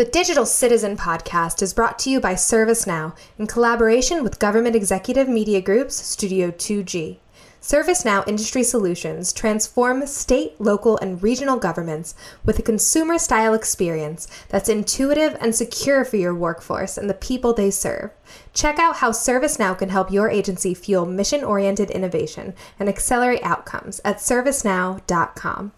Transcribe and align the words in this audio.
The 0.00 0.06
Digital 0.06 0.46
Citizen 0.46 0.96
podcast 0.96 1.60
is 1.60 1.74
brought 1.74 1.98
to 1.98 2.10
you 2.10 2.20
by 2.20 2.32
ServiceNow 2.32 3.14
in 3.38 3.46
collaboration 3.46 4.24
with 4.24 4.38
Government 4.38 4.74
Executive 4.74 5.28
Media 5.28 5.60
Group's 5.60 5.94
Studio 5.94 6.50
2G. 6.50 7.18
ServiceNow 7.60 8.26
Industry 8.26 8.62
Solutions 8.62 9.30
transform 9.30 10.06
state, 10.06 10.58
local, 10.58 10.96
and 10.96 11.22
regional 11.22 11.58
governments 11.58 12.14
with 12.46 12.58
a 12.58 12.62
consumer 12.62 13.18
style 13.18 13.52
experience 13.52 14.26
that's 14.48 14.70
intuitive 14.70 15.36
and 15.38 15.54
secure 15.54 16.06
for 16.06 16.16
your 16.16 16.34
workforce 16.34 16.96
and 16.96 17.10
the 17.10 17.12
people 17.12 17.52
they 17.52 17.70
serve. 17.70 18.10
Check 18.54 18.78
out 18.78 18.96
how 18.96 19.10
ServiceNow 19.10 19.76
can 19.76 19.90
help 19.90 20.10
your 20.10 20.30
agency 20.30 20.72
fuel 20.72 21.04
mission 21.04 21.44
oriented 21.44 21.90
innovation 21.90 22.54
and 22.78 22.88
accelerate 22.88 23.42
outcomes 23.42 24.00
at 24.02 24.16
servicenow.com. 24.16 25.72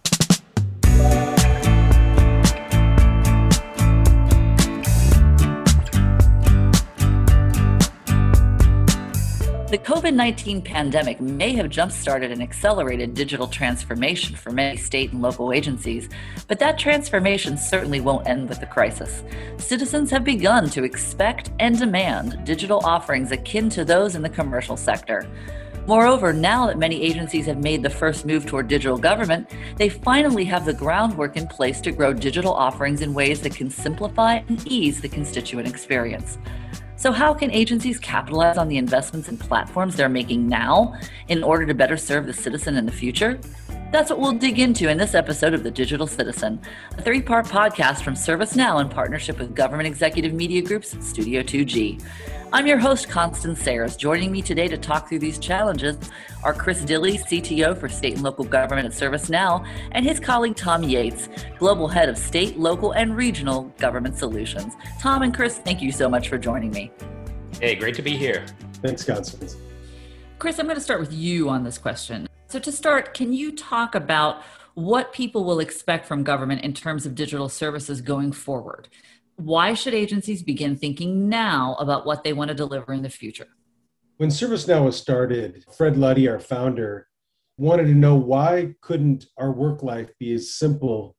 The 9.73 9.79
COVID 9.79 10.13
19 10.13 10.61
pandemic 10.61 11.19
may 11.19 11.53
have 11.53 11.67
jump 11.67 11.91
started 11.91 12.31
and 12.31 12.43
accelerated 12.43 13.15
digital 13.15 13.47
transformation 13.47 14.35
for 14.35 14.51
many 14.51 14.77
state 14.77 15.11
and 15.11 15.19
local 15.19 15.51
agencies, 15.51 16.09
but 16.47 16.59
that 16.59 16.77
transformation 16.77 17.57
certainly 17.57 17.99
won't 17.99 18.27
end 18.27 18.49
with 18.49 18.59
the 18.59 18.67
crisis. 18.67 19.23
Citizens 19.57 20.11
have 20.11 20.23
begun 20.23 20.69
to 20.69 20.83
expect 20.83 21.49
and 21.59 21.79
demand 21.79 22.45
digital 22.45 22.85
offerings 22.85 23.31
akin 23.31 23.67
to 23.71 23.83
those 23.83 24.13
in 24.13 24.21
the 24.21 24.29
commercial 24.29 24.77
sector. 24.77 25.27
Moreover, 25.87 26.33
now 26.33 26.67
that 26.67 26.77
many 26.77 27.01
agencies 27.01 27.47
have 27.47 27.57
made 27.57 27.81
the 27.81 27.89
first 27.89 28.27
move 28.27 28.45
toward 28.45 28.67
digital 28.67 28.99
government, 28.99 29.49
they 29.77 29.89
finally 29.89 30.45
have 30.45 30.65
the 30.65 30.73
groundwork 30.75 31.35
in 31.35 31.47
place 31.47 31.81
to 31.81 31.91
grow 31.91 32.13
digital 32.13 32.53
offerings 32.53 33.01
in 33.01 33.15
ways 33.15 33.41
that 33.41 33.55
can 33.55 33.71
simplify 33.71 34.35
and 34.47 34.67
ease 34.67 35.01
the 35.01 35.09
constituent 35.09 35.67
experience. 35.67 36.37
So, 37.03 37.11
how 37.11 37.33
can 37.33 37.51
agencies 37.51 37.99
capitalize 37.99 38.57
on 38.57 38.69
the 38.69 38.77
investments 38.77 39.27
and 39.27 39.37
platforms 39.37 39.97
they're 39.97 40.07
making 40.07 40.47
now 40.47 40.97
in 41.27 41.43
order 41.43 41.65
to 41.65 41.73
better 41.73 41.97
serve 41.97 42.27
the 42.27 42.31
citizen 42.31 42.77
in 42.77 42.85
the 42.85 42.93
future? 42.93 43.41
That's 43.93 44.09
what 44.09 44.19
we'll 44.19 44.31
dig 44.31 44.57
into 44.57 44.89
in 44.89 44.97
this 44.97 45.13
episode 45.13 45.53
of 45.53 45.61
The 45.61 45.69
Digital 45.69 46.07
Citizen, 46.07 46.59
a 46.97 47.01
three 47.03 47.21
part 47.21 47.45
podcast 47.45 48.01
from 48.01 48.15
ServiceNow 48.15 48.81
in 48.81 48.89
partnership 48.89 49.37
with 49.37 49.53
Government 49.53 49.85
Executive 49.85 50.33
Media 50.33 50.63
Group's 50.63 50.97
Studio 51.07 51.43
2G. 51.43 52.03
I'm 52.51 52.65
your 52.65 52.79
host, 52.79 53.07
Constance 53.07 53.61
Sayers. 53.61 53.95
Joining 53.95 54.31
me 54.31 54.41
today 54.41 54.67
to 54.67 54.79
talk 54.79 55.07
through 55.07 55.19
these 55.19 55.37
challenges 55.37 56.09
are 56.43 56.55
Chris 56.55 56.83
Dilly, 56.83 57.19
CTO 57.19 57.77
for 57.77 57.87
State 57.87 58.15
and 58.15 58.23
Local 58.23 58.45
Government 58.45 58.87
at 58.87 58.93
ServiceNow, 58.93 59.63
and 59.91 60.03
his 60.03 60.19
colleague 60.19 60.55
Tom 60.55 60.81
Yates, 60.81 61.29
Global 61.59 61.87
Head 61.87 62.09
of 62.09 62.17
State, 62.17 62.57
Local, 62.57 62.93
and 62.93 63.15
Regional 63.15 63.65
Government 63.77 64.17
Solutions. 64.17 64.73
Tom 64.99 65.21
and 65.21 65.35
Chris, 65.35 65.59
thank 65.59 65.83
you 65.83 65.91
so 65.91 66.09
much 66.09 66.29
for 66.29 66.39
joining 66.39 66.71
me. 66.71 66.91
Hey, 67.61 67.75
great 67.75 67.93
to 67.93 68.01
be 68.01 68.17
here. 68.17 68.43
Thanks, 68.81 69.03
Constance. 69.03 69.55
Chris, 70.39 70.57
I'm 70.57 70.65
going 70.65 70.77
to 70.77 70.81
start 70.81 70.99
with 70.99 71.13
you 71.13 71.47
on 71.47 71.63
this 71.63 71.77
question. 71.77 72.27
So, 72.53 72.59
to 72.59 72.71
start, 72.71 73.15
can 73.15 73.33
you 73.33 73.51
talk 73.51 73.95
about 73.95 74.43
what 74.75 75.11
people 75.11 75.43
will 75.43 75.59
expect 75.59 76.05
from 76.05 76.21
government 76.21 76.61
in 76.61 76.71
terms 76.71 77.07
of 77.07 77.15
digital 77.15 77.49
services 77.49 77.99
going 77.99 78.31
forward? 78.31 78.89
why 79.37 79.73
should 79.73 79.95
agencies 79.95 80.43
begin 80.43 80.75
thinking 80.75 81.27
now 81.27 81.75
about 81.79 82.05
what 82.05 82.23
they 82.23 82.31
want 82.31 82.49
to 82.49 82.53
deliver 82.53 82.93
in 82.93 83.01
the 83.01 83.09
future? 83.09 83.47
When 84.17 84.29
ServiceNow 84.29 84.85
was 84.85 84.95
started, 84.95 85.65
Fred 85.75 85.97
Luddy, 85.97 86.27
our 86.27 86.39
founder, 86.39 87.07
wanted 87.57 87.85
to 87.85 87.95
know 87.95 88.15
why 88.15 88.75
couldn't 88.81 89.25
our 89.39 89.51
work 89.51 89.81
life 89.81 90.11
be 90.19 90.31
as 90.33 90.53
simple 90.53 91.15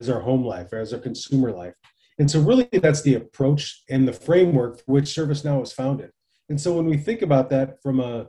as 0.00 0.10
our 0.10 0.18
home 0.18 0.44
life 0.44 0.72
or 0.72 0.80
as 0.80 0.92
our 0.92 0.98
consumer 0.98 1.52
life? 1.52 1.74
And 2.18 2.28
so, 2.28 2.40
really, 2.40 2.68
that's 2.72 3.02
the 3.02 3.14
approach 3.14 3.84
and 3.88 4.08
the 4.08 4.12
framework 4.12 4.78
for 4.78 4.90
which 4.90 5.04
ServiceNow 5.04 5.60
was 5.60 5.72
founded. 5.72 6.10
And 6.48 6.60
so, 6.60 6.74
when 6.74 6.86
we 6.86 6.96
think 6.96 7.22
about 7.22 7.48
that 7.50 7.80
from 7.80 8.00
a 8.00 8.26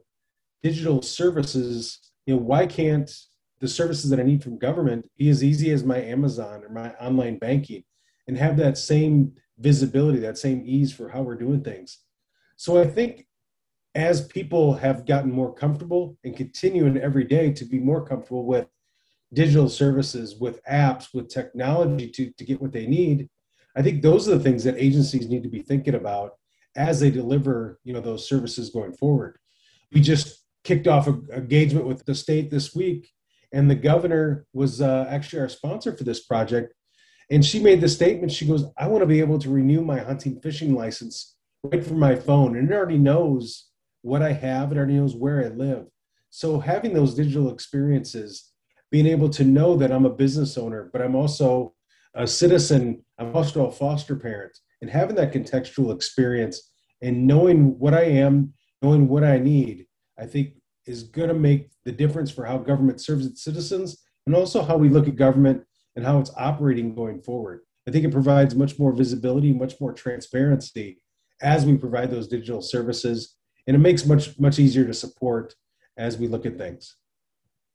digital 0.62 1.02
services, 1.02 2.00
you 2.26 2.36
know, 2.36 2.42
why 2.42 2.66
can't 2.66 3.12
the 3.60 3.68
services 3.68 4.10
that 4.10 4.20
I 4.20 4.24
need 4.24 4.44
from 4.44 4.58
government 4.58 5.10
be 5.18 5.30
as 5.30 5.44
easy 5.44 5.72
as 5.72 5.84
my 5.84 6.02
Amazon 6.02 6.64
or 6.64 6.70
my 6.70 6.92
online 6.96 7.38
banking? 7.38 7.84
and 8.28 8.38
have 8.38 8.58
that 8.58 8.78
same 8.78 9.34
visibility, 9.58 10.20
that 10.20 10.38
same 10.38 10.64
ease 10.66 10.94
for 10.94 11.10
how 11.10 11.22
we're 11.22 11.36
doing 11.36 11.64
things. 11.64 12.00
So 12.56 12.80
I 12.80 12.88
think 12.88 13.28
as 13.96 14.28
people 14.28 14.74
have 14.76 15.06
gotten 15.06 15.32
more 15.32 15.54
comfortable 15.54 16.18
and 16.24 16.36
continuing 16.36 16.98
every 16.98 17.26
day 17.26 17.52
to 17.54 17.66
be 17.66 17.80
more 17.80 18.06
comfortable 18.06 18.46
with 18.46 18.68
digital 19.34 19.70
services, 19.70 20.36
with 20.36 20.64
apps, 20.66 21.14
with 21.14 21.30
technology 21.30 22.10
to, 22.10 22.32
to 22.32 22.46
get 22.46 22.62
what 22.62 22.72
they 22.72 22.88
need, 22.88 23.30
I 23.76 23.82
think 23.82 24.02
those 24.02 24.28
are 24.28 24.38
the 24.38 24.44
things 24.44 24.64
that 24.64 24.78
agencies 24.78 25.28
need 25.28 25.44
to 25.44 25.50
be 25.50 25.62
thinking 25.62 25.96
about 25.96 26.34
as 26.76 27.00
they 27.00 27.12
deliver, 27.12 27.80
you 27.84 27.94
know, 27.94 28.02
those 28.02 28.28
services 28.28 28.70
going 28.70 28.94
forward. 28.94 29.38
We 29.92 30.02
just 30.02 30.43
kicked 30.64 30.88
off 30.88 31.08
a, 31.08 31.20
engagement 31.32 31.86
with 31.86 32.06
the 32.06 32.16
state 32.16 32.50
this 32.50 32.76
week, 32.76 33.12
and 33.52 33.70
the 33.70 33.76
governor 33.76 34.46
was 34.54 34.82
uh, 34.82 35.06
actually 35.10 35.42
our 35.42 35.50
sponsor 35.50 35.96
for 35.96 36.04
this 36.04 36.24
project 36.24 36.74
and 37.30 37.46
she 37.46 37.60
made 37.60 37.82
the 37.82 37.90
statement 37.90 38.32
she 38.32 38.46
goes, 38.46 38.66
I 38.78 38.88
want 38.88 39.02
to 39.02 39.08
be 39.08 39.20
able 39.20 39.40
to 39.40 39.50
renew 39.50 39.82
my 39.82 40.00
hunting 40.00 40.40
fishing 40.42 40.76
license 40.76 41.36
right 41.64 41.84
from 41.84 42.00
my 42.00 42.16
phone. 42.16 42.58
And 42.58 42.70
it 42.70 42.74
already 42.74 42.98
knows 42.98 43.70
what 44.02 44.22
I 44.22 44.34
have, 44.34 44.72
it 44.72 44.78
already 44.78 44.96
knows 44.96 45.16
where 45.16 45.44
I 45.44 45.48
live. 45.48 45.88
So 46.30 46.60
having 46.60 46.94
those 46.94 47.16
digital 47.16 47.52
experiences, 47.52 48.52
being 48.92 49.08
able 49.08 49.30
to 49.30 49.44
know 49.44 49.78
that 49.78 49.92
I'm 49.92 50.06
a 50.06 50.14
business 50.14 50.58
owner, 50.58 50.90
but 50.92 51.02
I'm 51.02 51.16
also 51.16 51.74
a 52.14 52.28
citizen, 52.28 53.04
I'm 53.18 53.36
also 53.36 53.68
a 53.68 53.72
foster 53.72 54.16
parent, 54.16 54.58
and 54.82 54.90
having 54.92 55.16
that 55.16 55.34
contextual 55.34 55.96
experience 55.96 56.72
and 57.02 57.26
knowing 57.26 57.80
what 57.80 57.94
I 57.94 58.04
am, 58.04 58.54
knowing 58.82 59.08
what 59.08 59.24
I 59.24 59.40
need, 59.40 59.88
I 60.18 60.26
think 60.26 60.54
is 60.86 61.04
going 61.04 61.30
to 61.30 61.34
make 61.34 61.70
the 61.86 61.92
difference 61.92 62.30
for 62.32 62.46
how 62.46 62.58
government 62.58 63.02
serves 63.02 63.26
its 63.26 63.44
citizens 63.44 64.04
and 64.26 64.36
also 64.36 64.62
how 64.62 64.78
we 64.78 64.90
look 64.90 65.08
at 65.08 65.16
government 65.16 65.64
and 65.96 66.06
how 66.06 66.20
it's 66.20 66.32
operating 66.38 66.94
going 66.94 67.22
forward. 67.22 67.62
I 67.88 67.92
think 67.92 68.06
it 68.06 68.12
provides 68.12 68.56
much 68.56 68.80
more 68.80 68.92
visibility, 68.92 69.52
much 69.54 69.80
more 69.80 69.94
transparency 69.94 71.02
as 71.42 71.66
we 71.66 71.78
provide 71.78 72.10
those 72.10 72.28
digital 72.28 72.62
services, 72.62 73.36
and 73.68 73.76
it 73.76 73.80
makes 73.80 74.06
much 74.06 74.40
much 74.40 74.60
easier 74.60 74.86
to 74.86 74.94
support 74.94 75.56
as 75.98 76.18
we 76.18 76.28
look 76.28 76.46
at 76.46 76.58
things. 76.58 76.96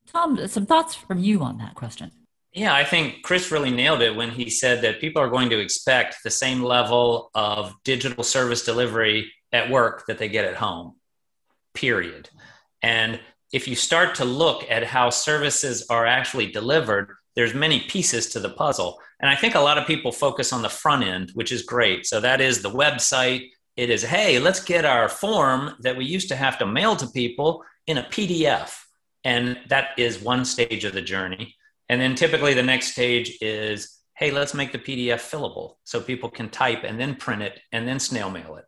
Tom, 0.06 0.46
some 0.48 0.66
thoughts 0.66 0.94
from 0.94 1.18
you 1.18 1.42
on 1.42 1.58
that 1.58 1.74
question. 1.74 2.10
Yeah, 2.54 2.74
I 2.74 2.84
think 2.84 3.22
Chris 3.22 3.52
really 3.52 3.70
nailed 3.70 4.00
it 4.00 4.16
when 4.16 4.30
he 4.30 4.48
said 4.48 4.80
that 4.82 5.00
people 5.00 5.20
are 5.20 5.28
going 5.28 5.50
to 5.50 5.60
expect 5.60 6.16
the 6.24 6.30
same 6.30 6.62
level 6.62 7.30
of 7.34 7.74
digital 7.84 8.24
service 8.24 8.64
delivery 8.64 9.30
at 9.52 9.70
work 9.70 10.06
that 10.06 10.18
they 10.18 10.28
get 10.28 10.46
at 10.46 10.56
home, 10.56 10.96
period. 11.78 12.28
And 12.82 13.20
if 13.52 13.66
you 13.68 13.74
start 13.74 14.14
to 14.16 14.24
look 14.24 14.64
at 14.68 14.84
how 14.84 15.10
services 15.10 15.86
are 15.88 16.06
actually 16.06 16.50
delivered, 16.50 17.14
there's 17.34 17.54
many 17.54 17.80
pieces 17.80 18.28
to 18.30 18.40
the 18.40 18.50
puzzle. 18.50 18.98
And 19.20 19.30
I 19.30 19.36
think 19.36 19.54
a 19.54 19.60
lot 19.60 19.78
of 19.78 19.86
people 19.86 20.12
focus 20.12 20.52
on 20.52 20.62
the 20.62 20.68
front 20.68 21.04
end, 21.04 21.30
which 21.34 21.52
is 21.52 21.62
great. 21.62 22.04
So 22.04 22.20
that 22.20 22.40
is 22.40 22.62
the 22.62 22.70
website. 22.70 23.48
It 23.76 23.90
is, 23.90 24.02
hey, 24.02 24.38
let's 24.38 24.62
get 24.62 24.84
our 24.84 25.08
form 25.08 25.76
that 25.80 25.96
we 25.96 26.04
used 26.04 26.28
to 26.28 26.36
have 26.36 26.58
to 26.58 26.66
mail 26.66 26.96
to 26.96 27.06
people 27.06 27.62
in 27.86 27.98
a 27.98 28.02
PDF. 28.02 28.74
And 29.24 29.58
that 29.68 29.90
is 29.96 30.20
one 30.20 30.44
stage 30.44 30.84
of 30.84 30.94
the 30.94 31.02
journey. 31.02 31.54
And 31.88 32.00
then 32.00 32.14
typically 32.14 32.54
the 32.54 32.62
next 32.62 32.92
stage 32.92 33.38
is, 33.40 33.98
hey, 34.16 34.30
let's 34.32 34.52
make 34.52 34.72
the 34.72 34.78
PDF 34.78 35.20
fillable 35.20 35.76
so 35.84 36.00
people 36.00 36.28
can 36.28 36.48
type 36.50 36.82
and 36.84 36.98
then 36.98 37.14
print 37.14 37.42
it 37.42 37.60
and 37.72 37.86
then 37.86 38.00
snail 38.00 38.30
mail 38.30 38.56
it. 38.56 38.64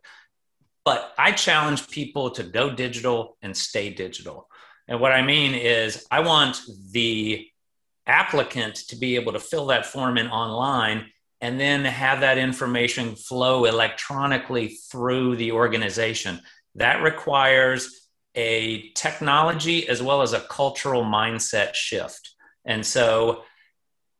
But 0.83 1.13
I 1.17 1.31
challenge 1.31 1.89
people 1.89 2.31
to 2.31 2.43
go 2.43 2.71
digital 2.71 3.37
and 3.41 3.55
stay 3.55 3.91
digital. 3.93 4.47
And 4.87 4.99
what 4.99 5.11
I 5.11 5.21
mean 5.21 5.53
is, 5.53 6.05
I 6.09 6.21
want 6.21 6.61
the 6.91 7.47
applicant 8.07 8.75
to 8.89 8.95
be 8.95 9.15
able 9.15 9.33
to 9.33 9.39
fill 9.39 9.67
that 9.67 9.85
form 9.85 10.17
in 10.17 10.27
online 10.27 11.05
and 11.39 11.59
then 11.59 11.85
have 11.85 12.21
that 12.21 12.37
information 12.37 13.15
flow 13.15 13.65
electronically 13.65 14.77
through 14.91 15.35
the 15.35 15.51
organization. 15.51 16.39
That 16.75 17.01
requires 17.01 18.09
a 18.35 18.89
technology 18.91 19.87
as 19.87 20.01
well 20.01 20.21
as 20.21 20.33
a 20.33 20.39
cultural 20.41 21.03
mindset 21.03 21.73
shift. 21.75 22.35
And 22.65 22.85
so 22.85 23.43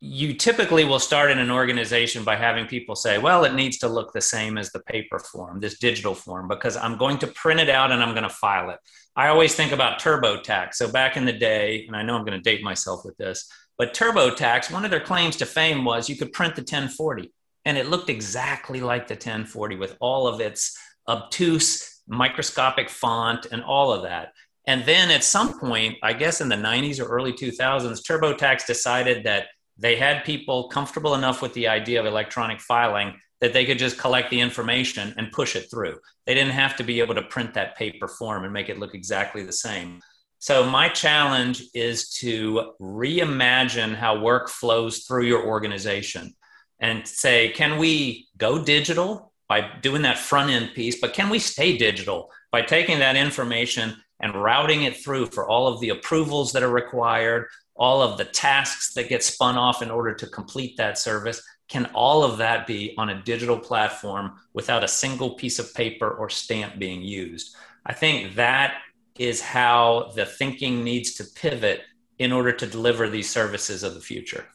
you 0.04 0.34
typically 0.34 0.84
will 0.84 1.00
start 1.00 1.30
in 1.30 1.38
an 1.38 1.52
organization 1.52 2.24
by 2.24 2.36
having 2.36 2.66
people 2.66 2.96
say, 2.96 3.20
well, 3.20 3.46
it 3.46 3.54
needs 3.54 3.78
to 3.78 3.88
look 3.88 4.12
the 4.12 4.22
same 4.22 4.58
as 4.58 4.72
the 4.72 4.80
paper 4.80 5.20
form, 5.20 5.60
this 5.60 5.78
digital 5.78 6.16
form, 6.16 6.48
because 6.48 6.76
I'm 6.76 6.98
going 6.98 7.20
to 7.20 7.28
print 7.28 7.60
it 7.60 7.70
out 7.70 7.92
and 7.92 8.02
I'm 8.02 8.16
going 8.16 8.28
to 8.28 8.30
file 8.30 8.72
it. 8.72 8.80
I 9.16 9.28
always 9.28 9.54
think 9.54 9.72
about 9.72 10.00
TurboTax. 10.00 10.74
So 10.74 10.92
back 10.92 11.18
in 11.18 11.26
the 11.26 11.34
day, 11.34 11.86
and 11.86 11.96
I 11.96 12.02
know 12.02 12.16
I'm 12.16 12.26
going 12.26 12.42
to 12.42 12.42
date 12.42 12.64
myself 12.64 13.06
with 13.06 13.16
this, 13.18 13.48
but 13.78 13.94
TurboTax, 13.94 14.72
one 14.72 14.86
of 14.86 14.90
their 14.92 15.00
claims 15.00 15.36
to 15.38 15.46
fame 15.46 15.86
was 15.86 16.10
you 16.10 16.18
could 16.18 16.34
print 16.34 16.56
the 16.56 16.62
1040, 16.62 17.32
and 17.66 17.78
it 17.78 17.88
looked 17.88 18.10
exactly 18.10 18.82
like 18.82 19.08
the 19.08 19.14
1040 19.14 19.76
with 19.76 19.98
all 20.00 20.28
of 20.28 20.42
its 20.42 20.76
obtuse 21.08 22.02
microscopic 22.08 22.90
font 22.90 23.46
and 23.52 23.64
all 23.64 23.94
of 23.94 24.02
that. 24.02 24.34
And 24.66 24.84
then 24.86 25.12
at 25.12 25.24
some 25.24 25.60
point, 25.60 25.98
I 26.02 26.14
guess 26.14 26.42
in 26.42 26.50
the 26.50 26.56
90s 26.56 27.00
or 27.00 27.08
early 27.08 27.34
2000s, 27.34 28.02
TurboTax 28.02 28.66
decided 28.66 29.26
that 29.26 29.46
they 29.82 29.96
had 29.96 30.24
people 30.24 30.70
comfortable 30.70 31.16
enough 31.16 31.42
with 31.42 31.54
the 31.54 31.68
idea 31.68 32.00
of 32.00 32.06
electronic 32.06 32.62
filing 32.62 33.20
that 33.40 33.54
they 33.54 33.66
could 33.66 33.80
just 33.80 33.98
collect 33.98 34.30
the 34.30 34.40
information 34.40 35.14
and 35.18 35.32
push 35.32 35.56
it 35.56 35.70
through. 35.72 35.98
They 36.28 36.36
didn't 36.36 36.54
have 36.54 36.76
to 36.78 36.84
be 36.84 37.00
able 37.02 37.16
to 37.16 37.24
print 37.24 37.56
that 37.56 37.76
paper 37.76 38.08
form 38.08 38.44
and 38.44 38.54
make 38.54 38.70
it 38.70 38.80
look 38.80 38.94
exactly 38.94 39.44
the 39.44 39.52
same. 39.52 40.00
So, 40.38 40.64
my 40.64 40.90
challenge 40.90 41.64
is 41.74 42.10
to 42.20 42.74
reimagine 42.80 43.96
how 43.96 44.22
work 44.22 44.50
flows 44.50 45.00
through 45.00 45.26
your 45.26 45.46
organization 45.46 46.34
and 46.80 47.08
say, 47.08 47.50
can 47.50 47.78
we 47.78 48.28
go 48.38 48.64
digital 48.64 49.34
by 49.48 49.70
doing 49.82 50.04
that 50.04 50.18
front 50.18 50.50
end 50.50 50.74
piece, 50.74 51.00
but 51.00 51.14
can 51.14 51.30
we 51.30 51.38
stay 51.38 51.78
digital 51.78 52.30
by 52.52 52.62
taking 52.62 53.00
that 53.00 53.16
information 53.16 53.96
and 54.20 54.36
routing 54.36 54.84
it 54.84 54.98
through 54.98 55.26
for 55.26 55.50
all 55.50 55.68
of 55.68 55.80
the 55.82 55.90
approvals 55.90 56.54
that 56.54 56.64
are 56.64 56.72
required, 56.72 57.48
all 57.82 58.04
of 58.04 58.16
the 58.20 58.26
tasks 58.26 58.94
that 58.94 59.10
get 59.10 59.24
spun 59.24 59.58
off 59.58 59.82
in 59.82 59.90
order 59.90 60.14
to 60.14 60.28
complete 60.28 60.78
that 60.78 61.00
service? 61.00 61.42
Can 61.68 61.88
all 61.96 62.24
of 62.24 62.38
that 62.38 62.68
be 62.68 62.94
on 62.96 63.10
a 63.10 63.24
digital 63.24 63.58
platform 63.58 64.34
without 64.54 64.84
a 64.84 64.88
single 64.88 65.32
piece 65.32 65.58
of 65.58 65.74
paper 65.74 66.12
or 66.12 66.30
stamp 66.30 66.78
being 66.78 67.02
used? 67.02 67.56
I 67.84 67.94
think 67.94 68.36
that 68.36 68.76
is 69.18 69.42
how 69.42 70.12
the 70.16 70.28
thinking 70.28 70.84
needs 70.84 71.16
to 71.16 71.24
pivot 71.24 71.82
in 72.20 72.32
order 72.32 72.52
to 72.52 72.68
deliver 72.68 73.10
these 73.10 73.32
services 73.32 73.82
of 73.82 73.96
the 73.96 74.00
future. 74.00 74.46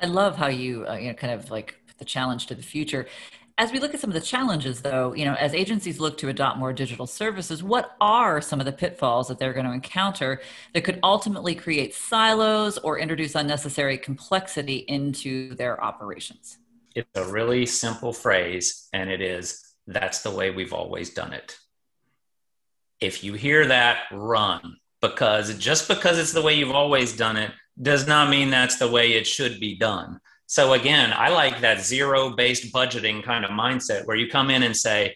I 0.00 0.06
love 0.06 0.36
how 0.36 0.46
you, 0.46 0.86
uh, 0.86 0.94
you 0.94 1.08
know, 1.08 1.14
kind 1.14 1.32
of 1.32 1.50
like 1.50 1.74
the 1.98 2.04
challenge 2.04 2.46
to 2.46 2.54
the 2.54 2.62
future. 2.62 3.08
As 3.60 3.72
we 3.72 3.78
look 3.78 3.92
at 3.92 4.00
some 4.00 4.08
of 4.08 4.14
the 4.14 4.22
challenges, 4.22 4.80
though, 4.80 5.12
you 5.12 5.26
know, 5.26 5.34
as 5.34 5.52
agencies 5.52 6.00
look 6.00 6.16
to 6.16 6.30
adopt 6.30 6.56
more 6.56 6.72
digital 6.72 7.06
services, 7.06 7.62
what 7.62 7.94
are 8.00 8.40
some 8.40 8.58
of 8.58 8.64
the 8.64 8.72
pitfalls 8.72 9.28
that 9.28 9.38
they're 9.38 9.52
going 9.52 9.66
to 9.66 9.72
encounter 9.72 10.40
that 10.72 10.80
could 10.80 10.98
ultimately 11.02 11.54
create 11.54 11.94
silos 11.94 12.78
or 12.78 12.98
introduce 12.98 13.34
unnecessary 13.34 13.98
complexity 13.98 14.76
into 14.88 15.54
their 15.56 15.78
operations? 15.84 16.56
It's 16.94 17.10
a 17.14 17.24
really 17.24 17.66
simple 17.66 18.14
phrase, 18.14 18.88
and 18.94 19.10
it 19.10 19.20
is 19.20 19.62
that's 19.86 20.22
the 20.22 20.30
way 20.30 20.50
we've 20.50 20.72
always 20.72 21.12
done 21.12 21.34
it. 21.34 21.58
If 22.98 23.22
you 23.22 23.34
hear 23.34 23.66
that, 23.66 24.04
run 24.10 24.78
because 25.02 25.54
just 25.58 25.86
because 25.86 26.18
it's 26.18 26.32
the 26.32 26.40
way 26.40 26.54
you've 26.54 26.70
always 26.70 27.14
done 27.14 27.36
it 27.36 27.50
does 27.82 28.06
not 28.06 28.30
mean 28.30 28.48
that's 28.48 28.78
the 28.78 28.90
way 28.90 29.12
it 29.12 29.26
should 29.26 29.60
be 29.60 29.76
done. 29.76 30.18
So 30.50 30.72
again, 30.72 31.12
I 31.12 31.28
like 31.28 31.60
that 31.60 31.80
zero 31.80 32.30
based 32.30 32.72
budgeting 32.72 33.22
kind 33.22 33.44
of 33.44 33.52
mindset 33.52 34.04
where 34.04 34.16
you 34.16 34.28
come 34.28 34.50
in 34.50 34.64
and 34.64 34.76
say, 34.76 35.14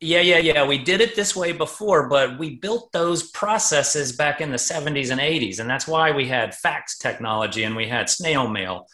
yeah, 0.00 0.20
yeah, 0.20 0.36
yeah, 0.36 0.66
we 0.66 0.76
did 0.76 1.00
it 1.00 1.16
this 1.16 1.34
way 1.34 1.52
before, 1.52 2.10
but 2.10 2.38
we 2.38 2.56
built 2.56 2.92
those 2.92 3.30
processes 3.30 4.12
back 4.12 4.42
in 4.42 4.50
the 4.50 4.58
70s 4.58 5.10
and 5.10 5.18
80s. 5.18 5.60
And 5.60 5.70
that's 5.70 5.88
why 5.88 6.10
we 6.10 6.28
had 6.28 6.54
fax 6.54 6.98
technology 6.98 7.64
and 7.64 7.74
we 7.74 7.88
had 7.88 8.10
snail 8.10 8.48
mail. 8.48 8.86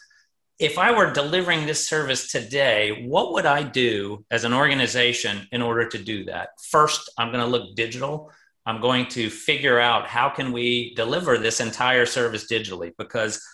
If 0.57 0.77
I 0.77 0.93
were 0.93 1.11
delivering 1.11 1.65
this 1.65 1.85
service 1.85 2.31
today, 2.31 3.05
what 3.05 3.33
would 3.33 3.45
I 3.45 3.63
do 3.63 4.23
as 4.31 4.45
an 4.45 4.53
organization 4.53 5.49
in 5.51 5.61
order 5.61 5.89
to 5.89 6.01
do 6.01 6.23
that? 6.25 6.51
First, 6.71 7.11
I'm 7.17 7.27
going 7.33 7.43
to 7.43 7.51
look 7.51 7.75
digital. 7.75 8.31
I'm 8.65 8.79
going 8.79 9.07
to 9.07 9.29
figure 9.29 9.81
out 9.81 10.07
how 10.07 10.29
can 10.29 10.53
we 10.53 10.95
deliver 10.95 11.37
this 11.37 11.59
entire 11.59 12.05
service 12.05 12.49
digitally 12.49 12.93
because 12.97 13.45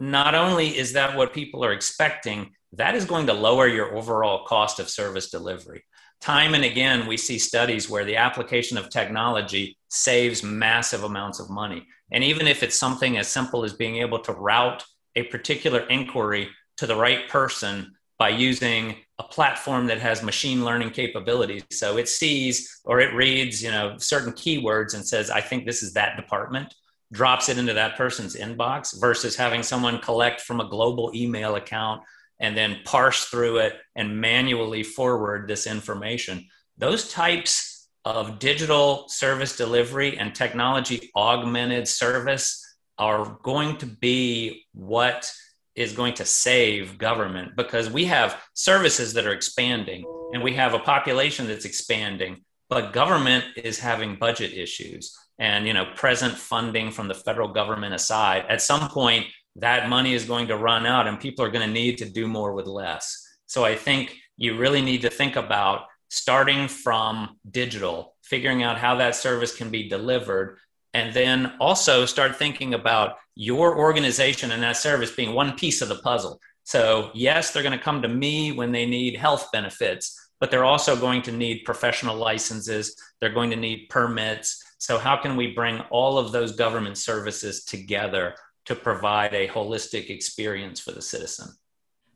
not 0.00 0.34
only 0.34 0.76
is 0.76 0.94
that 0.94 1.16
what 1.16 1.34
people 1.34 1.64
are 1.64 1.72
expecting, 1.72 2.50
that 2.72 2.94
is 2.94 3.04
going 3.04 3.26
to 3.26 3.32
lower 3.32 3.68
your 3.68 3.94
overall 3.96 4.46
cost 4.46 4.80
of 4.80 4.88
service 4.88 5.30
delivery. 5.30 5.84
Time 6.20 6.54
and 6.54 6.64
again, 6.64 7.06
we 7.06 7.16
see 7.16 7.38
studies 7.38 7.88
where 7.88 8.04
the 8.04 8.16
application 8.16 8.76
of 8.76 8.90
technology 8.90 9.76
saves 9.88 10.42
massive 10.42 11.04
amounts 11.04 11.40
of 11.40 11.50
money. 11.50 11.86
And 12.12 12.24
even 12.24 12.46
if 12.46 12.62
it's 12.62 12.78
something 12.78 13.16
as 13.16 13.28
simple 13.28 13.64
as 13.64 13.72
being 13.72 13.96
able 13.96 14.18
to 14.20 14.32
route 14.32 14.84
a 15.16 15.24
particular 15.24 15.80
inquiry 15.88 16.48
to 16.76 16.86
the 16.86 16.96
right 16.96 17.28
person 17.28 17.94
by 18.18 18.28
using 18.28 18.96
a 19.18 19.22
platform 19.22 19.86
that 19.86 19.98
has 19.98 20.22
machine 20.22 20.64
learning 20.64 20.90
capabilities. 20.90 21.64
So 21.70 21.96
it 21.96 22.08
sees 22.08 22.80
or 22.84 23.00
it 23.00 23.14
reads, 23.14 23.62
you 23.62 23.70
know, 23.70 23.96
certain 23.96 24.32
keywords 24.32 24.94
and 24.94 25.06
says, 25.06 25.30
I 25.30 25.40
think 25.40 25.64
this 25.64 25.82
is 25.82 25.94
that 25.94 26.16
department 26.16 26.74
drops 27.12 27.48
it 27.48 27.58
into 27.58 27.74
that 27.74 27.96
person's 27.96 28.36
inbox 28.36 29.00
versus 29.00 29.36
having 29.36 29.62
someone 29.62 29.98
collect 29.98 30.40
from 30.40 30.60
a 30.60 30.68
global 30.68 31.10
email 31.14 31.56
account 31.56 32.02
and 32.38 32.56
then 32.56 32.78
parse 32.84 33.24
through 33.26 33.58
it 33.58 33.74
and 33.96 34.20
manually 34.20 34.82
forward 34.82 35.46
this 35.46 35.66
information. 35.66 36.46
Those 36.78 37.10
types 37.10 37.88
of 38.04 38.38
digital 38.38 39.04
service 39.08 39.56
delivery 39.56 40.16
and 40.16 40.34
technology 40.34 41.10
augmented 41.14 41.86
service 41.86 42.64
are 42.98 43.38
going 43.42 43.76
to 43.78 43.86
be 43.86 44.64
what 44.72 45.30
is 45.74 45.92
going 45.92 46.14
to 46.14 46.24
save 46.24 46.98
government 46.98 47.56
because 47.56 47.90
we 47.90 48.04
have 48.06 48.42
services 48.54 49.12
that 49.14 49.26
are 49.26 49.32
expanding 49.32 50.04
and 50.32 50.42
we 50.42 50.54
have 50.54 50.74
a 50.74 50.78
population 50.78 51.46
that's 51.46 51.64
expanding 51.64 52.42
but 52.68 52.92
government 52.92 53.44
is 53.56 53.78
having 53.78 54.16
budget 54.16 54.52
issues 54.52 55.16
and 55.40 55.66
you 55.66 55.72
know 55.72 55.86
present 55.96 56.34
funding 56.34 56.92
from 56.92 57.08
the 57.08 57.14
federal 57.14 57.48
government 57.48 57.94
aside 57.94 58.44
at 58.48 58.62
some 58.62 58.88
point 58.88 59.26
that 59.56 59.88
money 59.88 60.14
is 60.14 60.24
going 60.24 60.46
to 60.46 60.56
run 60.56 60.86
out 60.86 61.08
and 61.08 61.18
people 61.18 61.44
are 61.44 61.50
going 61.50 61.66
to 61.66 61.72
need 61.72 61.98
to 61.98 62.08
do 62.08 62.28
more 62.28 62.52
with 62.52 62.66
less. 62.66 63.26
So 63.46 63.64
i 63.64 63.74
think 63.74 64.16
you 64.36 64.56
really 64.56 64.82
need 64.82 65.02
to 65.02 65.10
think 65.10 65.34
about 65.34 65.86
starting 66.08 66.68
from 66.68 67.36
digital 67.50 68.14
figuring 68.22 68.62
out 68.62 68.78
how 68.78 68.94
that 68.96 69.16
service 69.16 69.56
can 69.56 69.70
be 69.70 69.88
delivered 69.88 70.58
and 70.94 71.12
then 71.14 71.52
also 71.60 72.06
start 72.06 72.36
thinking 72.36 72.74
about 72.74 73.16
your 73.34 73.76
organization 73.76 74.52
and 74.52 74.62
that 74.62 74.76
service 74.76 75.10
being 75.10 75.34
one 75.34 75.56
piece 75.56 75.82
of 75.82 75.88
the 75.88 75.96
puzzle. 75.96 76.40
So 76.64 77.10
yes 77.14 77.52
they're 77.52 77.62
going 77.62 77.78
to 77.78 77.84
come 77.84 78.02
to 78.02 78.08
me 78.08 78.52
when 78.52 78.72
they 78.72 78.86
need 78.86 79.16
health 79.16 79.48
benefits 79.52 80.29
but 80.40 80.50
they're 80.50 80.64
also 80.64 80.96
going 80.96 81.22
to 81.22 81.32
need 81.32 81.62
professional 81.64 82.16
licenses 82.16 82.96
they're 83.20 83.32
going 83.32 83.50
to 83.50 83.56
need 83.56 83.86
permits 83.88 84.64
so, 84.80 84.96
how 84.96 85.18
can 85.18 85.36
we 85.36 85.52
bring 85.52 85.80
all 85.90 86.16
of 86.16 86.32
those 86.32 86.56
government 86.56 86.96
services 86.96 87.64
together 87.64 88.34
to 88.64 88.74
provide 88.74 89.34
a 89.34 89.46
holistic 89.46 90.08
experience 90.08 90.80
for 90.80 90.92
the 90.92 91.02
citizen? 91.02 91.48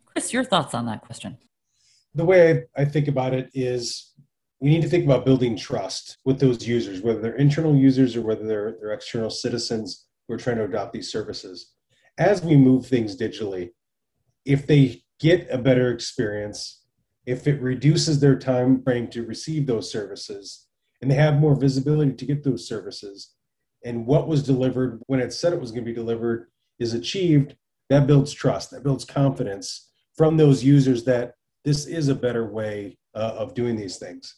Chris, 0.06 0.32
your 0.32 0.44
thoughts 0.44 0.72
on 0.72 0.86
that 0.86 1.02
question? 1.02 1.36
The 2.14 2.24
way 2.24 2.64
I 2.74 2.86
think 2.86 3.08
about 3.08 3.34
it 3.34 3.50
is 3.52 4.14
we 4.60 4.70
need 4.70 4.80
to 4.80 4.88
think 4.88 5.04
about 5.04 5.26
building 5.26 5.58
trust 5.58 6.16
with 6.24 6.40
those 6.40 6.66
users, 6.66 7.02
whether 7.02 7.20
they're 7.20 7.36
internal 7.36 7.76
users 7.76 8.16
or 8.16 8.22
whether 8.22 8.46
they're, 8.46 8.78
they're 8.80 8.92
external 8.92 9.28
citizens 9.28 10.06
who 10.26 10.32
are 10.32 10.38
trying 10.38 10.56
to 10.56 10.64
adopt 10.64 10.94
these 10.94 11.12
services. 11.12 11.74
As 12.16 12.42
we 12.42 12.56
move 12.56 12.86
things 12.86 13.14
digitally, 13.14 13.72
if 14.46 14.66
they 14.66 15.02
get 15.20 15.46
a 15.50 15.58
better 15.58 15.92
experience, 15.92 16.83
if 17.26 17.46
it 17.46 17.60
reduces 17.60 18.20
their 18.20 18.38
time 18.38 18.82
frame 18.82 19.08
to 19.08 19.26
receive 19.26 19.66
those 19.66 19.90
services, 19.90 20.66
and 21.00 21.10
they 21.10 21.16
have 21.16 21.40
more 21.40 21.54
visibility 21.54 22.12
to 22.12 22.26
get 22.26 22.44
those 22.44 22.66
services. 22.66 23.34
And 23.84 24.06
what 24.06 24.28
was 24.28 24.42
delivered 24.42 25.02
when 25.06 25.20
it 25.20 25.32
said 25.32 25.52
it 25.52 25.60
was 25.60 25.70
going 25.70 25.84
to 25.84 25.90
be 25.90 25.94
delivered 25.94 26.48
is 26.78 26.94
achieved. 26.94 27.56
That 27.90 28.06
builds 28.06 28.32
trust, 28.32 28.70
that 28.70 28.82
builds 28.82 29.04
confidence 29.04 29.90
from 30.16 30.36
those 30.36 30.64
users 30.64 31.04
that 31.04 31.34
this 31.64 31.86
is 31.86 32.08
a 32.08 32.14
better 32.14 32.46
way 32.46 32.98
uh, 33.14 33.34
of 33.36 33.54
doing 33.54 33.76
these 33.76 33.98
things. 33.98 34.36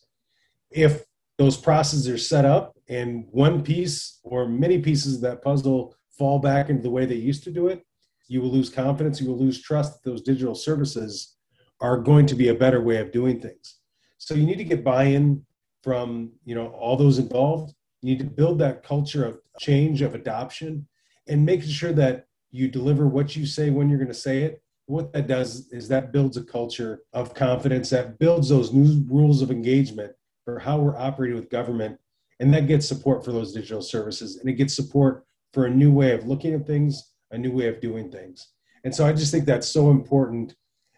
If 0.70 1.04
those 1.38 1.56
processes 1.56 2.08
are 2.08 2.18
set 2.18 2.44
up 2.44 2.76
and 2.88 3.26
one 3.30 3.62
piece 3.62 4.18
or 4.24 4.48
many 4.48 4.78
pieces 4.78 5.16
of 5.16 5.20
that 5.22 5.42
puzzle 5.42 5.94
fall 6.10 6.38
back 6.38 6.70
into 6.70 6.82
the 6.82 6.90
way 6.90 7.06
they 7.06 7.14
used 7.14 7.44
to 7.44 7.52
do 7.52 7.68
it, 7.68 7.84
you 8.26 8.40
will 8.40 8.50
lose 8.50 8.70
confidence, 8.70 9.20
you 9.20 9.28
will 9.28 9.38
lose 9.38 9.62
trust 9.62 9.92
that 10.02 10.10
those 10.10 10.22
digital 10.22 10.54
services 10.54 11.35
are 11.80 11.98
going 11.98 12.26
to 12.26 12.34
be 12.34 12.48
a 12.48 12.54
better 12.54 12.80
way 12.80 12.98
of 12.98 13.12
doing 13.12 13.40
things. 13.40 13.78
So 14.18 14.34
you 14.34 14.46
need 14.46 14.58
to 14.58 14.64
get 14.64 14.84
buy-in 14.84 15.44
from 15.82 16.32
you 16.44 16.54
know 16.54 16.68
all 16.68 16.96
those 16.96 17.18
involved. 17.18 17.74
You 18.02 18.10
need 18.10 18.18
to 18.18 18.24
build 18.24 18.58
that 18.58 18.82
culture 18.82 19.24
of 19.24 19.38
change 19.58 20.02
of 20.02 20.14
adoption 20.14 20.86
and 21.28 21.44
making 21.44 21.70
sure 21.70 21.92
that 21.92 22.26
you 22.50 22.68
deliver 22.68 23.06
what 23.06 23.36
you 23.36 23.46
say 23.46 23.70
when 23.70 23.88
you're 23.88 23.98
going 23.98 24.08
to 24.08 24.14
say 24.14 24.42
it. 24.42 24.62
What 24.86 25.12
that 25.12 25.26
does 25.26 25.68
is 25.72 25.88
that 25.88 26.12
builds 26.12 26.36
a 26.36 26.44
culture 26.44 27.00
of 27.12 27.34
confidence 27.34 27.90
that 27.90 28.18
builds 28.18 28.48
those 28.48 28.72
new 28.72 29.04
rules 29.08 29.42
of 29.42 29.50
engagement 29.50 30.12
for 30.44 30.60
how 30.60 30.78
we're 30.78 30.96
operating 30.96 31.36
with 31.36 31.50
government 31.50 31.98
and 32.38 32.54
that 32.54 32.68
gets 32.68 32.86
support 32.86 33.24
for 33.24 33.32
those 33.32 33.52
digital 33.52 33.82
services 33.82 34.36
and 34.36 34.48
it 34.48 34.54
gets 34.54 34.76
support 34.76 35.24
for 35.52 35.66
a 35.66 35.70
new 35.70 35.90
way 35.90 36.12
of 36.12 36.26
looking 36.26 36.54
at 36.54 36.66
things 36.66 37.12
a 37.32 37.38
new 37.38 37.52
way 37.52 37.66
of 37.66 37.80
doing 37.80 38.10
things. 38.10 38.48
And 38.84 38.94
so 38.94 39.04
i 39.04 39.12
just 39.12 39.32
think 39.32 39.44
that's 39.44 39.68
so 39.68 39.90
important 39.90 40.54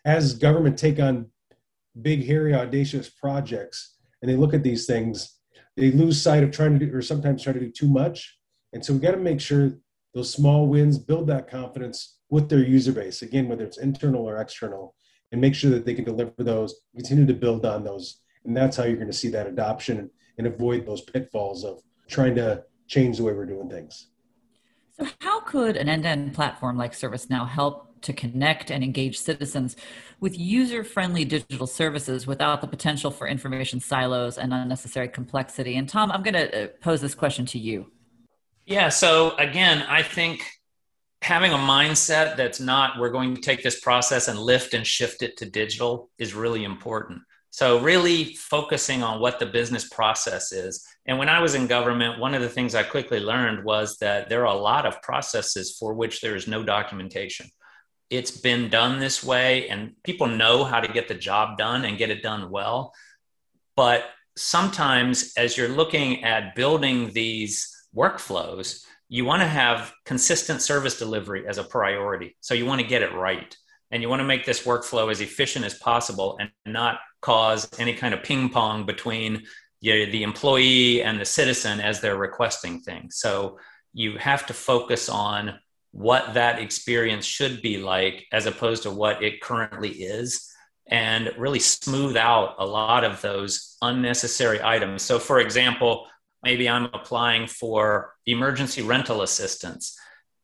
as 0.08 0.32
government 0.32 0.78
take 0.78 0.98
on 0.98 1.26
big 2.00 2.26
hairy 2.26 2.54
audacious 2.54 3.10
projects 3.10 3.96
and 4.22 4.30
they 4.30 4.36
look 4.36 4.54
at 4.54 4.62
these 4.62 4.86
things, 4.86 5.38
they 5.76 5.90
lose 5.90 6.20
sight 6.20 6.42
of 6.42 6.50
trying 6.50 6.78
to 6.78 6.86
do, 6.86 6.96
or 6.96 7.02
sometimes 7.02 7.42
try 7.42 7.52
to 7.52 7.60
do 7.60 7.70
too 7.70 7.86
much. 7.86 8.38
And 8.72 8.82
so 8.82 8.94
we 8.94 9.00
got 9.00 9.10
to 9.10 9.18
make 9.18 9.38
sure 9.38 9.72
those 10.14 10.32
small 10.32 10.66
wins 10.66 10.98
build 10.98 11.26
that 11.26 11.50
confidence 11.50 12.20
with 12.30 12.48
their 12.48 12.64
user 12.64 12.90
base, 12.90 13.20
again, 13.20 13.48
whether 13.48 13.64
it's 13.64 13.76
internal 13.76 14.26
or 14.26 14.40
external, 14.40 14.94
and 15.30 15.42
make 15.42 15.54
sure 15.54 15.70
that 15.72 15.84
they 15.84 15.92
can 15.92 16.06
deliver 16.06 16.32
those, 16.38 16.80
continue 16.94 17.26
to 17.26 17.34
build 17.34 17.66
on 17.66 17.84
those. 17.84 18.22
And 18.46 18.56
that's 18.56 18.78
how 18.78 18.84
you're 18.84 18.96
going 18.96 19.08
to 19.08 19.12
see 19.12 19.28
that 19.28 19.46
adoption 19.46 20.10
and 20.38 20.46
avoid 20.46 20.86
those 20.86 21.02
pitfalls 21.02 21.64
of 21.64 21.82
trying 22.08 22.34
to 22.36 22.64
change 22.86 23.18
the 23.18 23.24
way 23.24 23.34
we're 23.34 23.44
doing 23.44 23.68
things. 23.68 24.08
So, 24.98 25.06
how 25.20 25.40
could 25.40 25.76
an 25.76 25.88
end 25.90 26.04
to 26.04 26.08
end 26.08 26.34
platform 26.34 26.78
like 26.78 26.92
ServiceNow 26.92 27.46
help 27.46 27.87
to 28.02 28.12
connect 28.12 28.70
and 28.70 28.82
engage 28.82 29.18
citizens 29.18 29.76
with 30.20 30.38
user 30.38 30.82
friendly 30.84 31.24
digital 31.24 31.66
services 31.66 32.26
without 32.26 32.60
the 32.60 32.66
potential 32.66 33.10
for 33.10 33.28
information 33.28 33.80
silos 33.80 34.38
and 34.38 34.52
unnecessary 34.52 35.08
complexity. 35.08 35.76
And 35.76 35.88
Tom, 35.88 36.10
I'm 36.10 36.22
going 36.22 36.34
to 36.34 36.64
uh, 36.64 36.66
pose 36.80 37.00
this 37.00 37.14
question 37.14 37.46
to 37.46 37.58
you. 37.58 37.90
Yeah, 38.66 38.88
so 38.88 39.36
again, 39.36 39.84
I 39.88 40.02
think 40.02 40.44
having 41.22 41.52
a 41.52 41.56
mindset 41.56 42.36
that's 42.36 42.60
not 42.60 42.98
we're 42.98 43.10
going 43.10 43.34
to 43.34 43.40
take 43.40 43.62
this 43.62 43.80
process 43.80 44.28
and 44.28 44.38
lift 44.38 44.74
and 44.74 44.86
shift 44.86 45.22
it 45.22 45.36
to 45.38 45.46
digital 45.50 46.10
is 46.18 46.34
really 46.34 46.64
important. 46.64 47.22
So, 47.50 47.80
really 47.80 48.34
focusing 48.34 49.02
on 49.02 49.20
what 49.20 49.38
the 49.38 49.46
business 49.46 49.88
process 49.88 50.52
is. 50.52 50.86
And 51.06 51.18
when 51.18 51.28
I 51.28 51.40
was 51.40 51.54
in 51.54 51.66
government, 51.66 52.20
one 52.20 52.34
of 52.34 52.42
the 52.42 52.48
things 52.48 52.74
I 52.74 52.82
quickly 52.82 53.20
learned 53.20 53.64
was 53.64 53.96
that 53.98 54.28
there 54.28 54.46
are 54.46 54.54
a 54.54 54.60
lot 54.60 54.86
of 54.86 55.00
processes 55.02 55.76
for 55.78 55.94
which 55.94 56.20
there 56.20 56.36
is 56.36 56.46
no 56.46 56.62
documentation. 56.62 57.48
It's 58.10 58.30
been 58.30 58.70
done 58.70 58.98
this 58.98 59.22
way, 59.22 59.68
and 59.68 59.92
people 60.02 60.26
know 60.26 60.64
how 60.64 60.80
to 60.80 60.92
get 60.92 61.08
the 61.08 61.14
job 61.14 61.58
done 61.58 61.84
and 61.84 61.98
get 61.98 62.10
it 62.10 62.22
done 62.22 62.50
well. 62.50 62.92
But 63.76 64.04
sometimes, 64.36 65.32
as 65.36 65.56
you're 65.56 65.68
looking 65.68 66.24
at 66.24 66.54
building 66.54 67.12
these 67.12 67.74
workflows, 67.94 68.84
you 69.08 69.24
want 69.24 69.42
to 69.42 69.48
have 69.48 69.92
consistent 70.04 70.62
service 70.62 70.98
delivery 70.98 71.46
as 71.46 71.58
a 71.58 71.64
priority. 71.64 72.36
So, 72.40 72.54
you 72.54 72.66
want 72.66 72.80
to 72.80 72.86
get 72.86 73.02
it 73.02 73.12
right 73.14 73.56
and 73.90 74.02
you 74.02 74.08
want 74.08 74.20
to 74.20 74.24
make 74.24 74.44
this 74.44 74.64
workflow 74.64 75.10
as 75.10 75.20
efficient 75.20 75.64
as 75.64 75.74
possible 75.74 76.36
and 76.40 76.50
not 76.66 77.00
cause 77.20 77.68
any 77.78 77.94
kind 77.94 78.14
of 78.14 78.22
ping 78.22 78.48
pong 78.50 78.84
between 78.84 79.42
you 79.80 80.06
know, 80.06 80.12
the 80.12 80.22
employee 80.22 81.02
and 81.02 81.20
the 81.20 81.24
citizen 81.24 81.80
as 81.80 82.00
they're 82.00 82.16
requesting 82.16 82.80
things. 82.80 83.16
So 83.16 83.58
you 83.92 84.18
have 84.18 84.46
to 84.46 84.54
focus 84.54 85.08
on 85.08 85.58
what 85.98 86.34
that 86.34 86.60
experience 86.60 87.26
should 87.26 87.60
be 87.60 87.78
like 87.78 88.24
as 88.30 88.46
opposed 88.46 88.84
to 88.84 88.90
what 88.90 89.20
it 89.20 89.40
currently 89.40 89.90
is 89.90 90.48
and 90.86 91.32
really 91.36 91.58
smooth 91.58 92.16
out 92.16 92.54
a 92.60 92.64
lot 92.64 93.02
of 93.02 93.20
those 93.20 93.76
unnecessary 93.82 94.62
items. 94.62 95.02
So, 95.02 95.18
for 95.18 95.40
example, 95.40 96.06
maybe 96.44 96.68
I'm 96.68 96.84
applying 96.84 97.48
for 97.48 98.14
emergency 98.26 98.82
rental 98.82 99.22
assistance 99.22 99.98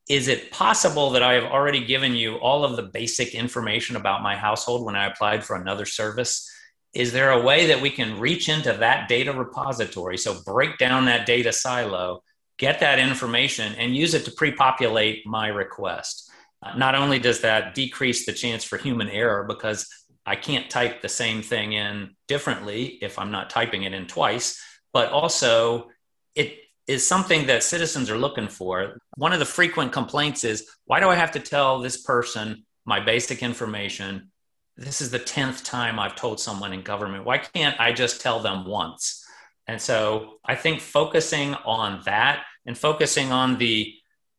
is 0.08 0.28
it 0.28 0.50
possible 0.50 1.10
that 1.10 1.22
I 1.22 1.32
have 1.34 1.44
already 1.44 1.82
given 1.86 2.14
you 2.14 2.34
all 2.34 2.64
of 2.64 2.76
the 2.76 2.82
basic 2.82 3.34
information 3.34 3.96
about 3.96 4.22
my 4.22 4.36
household 4.36 4.84
when 4.84 4.96
I 4.96 5.06
applied 5.06 5.42
for 5.44 5.56
another 5.56 5.86
service? 5.86 6.50
Is 6.92 7.12
there 7.12 7.30
a 7.30 7.40
way 7.40 7.68
that 7.68 7.80
we 7.80 7.88
can 7.88 8.20
reach 8.20 8.50
into 8.50 8.72
that 8.74 9.08
data 9.08 9.32
repository? 9.32 10.18
So 10.18 10.42
break 10.44 10.76
down 10.76 11.06
that 11.06 11.24
data 11.24 11.52
silo, 11.52 12.22
get 12.58 12.80
that 12.80 12.98
information, 12.98 13.74
and 13.74 13.96
use 13.96 14.14
it 14.14 14.24
to 14.24 14.30
pre 14.30 14.52
populate 14.52 15.26
my 15.26 15.48
request. 15.48 16.30
Uh, 16.62 16.76
not 16.76 16.94
only 16.94 17.18
does 17.18 17.40
that 17.40 17.74
decrease 17.74 18.24
the 18.24 18.32
chance 18.32 18.64
for 18.64 18.78
human 18.78 19.08
error 19.08 19.44
because 19.44 19.88
I 20.26 20.36
can't 20.36 20.70
type 20.70 21.02
the 21.02 21.08
same 21.08 21.42
thing 21.42 21.72
in 21.72 22.16
differently 22.28 22.98
if 23.02 23.18
I'm 23.18 23.30
not 23.30 23.50
typing 23.50 23.82
it 23.82 23.92
in 23.92 24.06
twice, 24.06 24.60
but 24.92 25.10
also 25.10 25.90
it 26.34 26.56
is 26.86 27.06
something 27.06 27.46
that 27.46 27.62
citizens 27.62 28.10
are 28.10 28.18
looking 28.18 28.48
for. 28.48 28.98
One 29.16 29.32
of 29.32 29.38
the 29.38 29.44
frequent 29.44 29.92
complaints 29.92 30.44
is 30.44 30.66
why 30.86 31.00
do 31.00 31.08
I 31.08 31.14
have 31.14 31.32
to 31.32 31.40
tell 31.40 31.80
this 31.80 32.02
person 32.02 32.64
my 32.86 33.00
basic 33.00 33.42
information? 33.42 34.30
This 34.76 35.00
is 35.00 35.10
the 35.10 35.20
10th 35.20 35.64
time 35.64 35.98
I've 35.98 36.16
told 36.16 36.40
someone 36.40 36.72
in 36.72 36.82
government. 36.82 37.24
Why 37.24 37.38
can't 37.38 37.78
I 37.78 37.92
just 37.92 38.20
tell 38.20 38.40
them 38.40 38.66
once? 38.66 39.23
And 39.66 39.80
so 39.80 40.38
I 40.44 40.54
think 40.54 40.80
focusing 40.80 41.54
on 41.54 42.02
that 42.04 42.44
and 42.66 42.76
focusing 42.76 43.32
on 43.32 43.58
the 43.58 43.94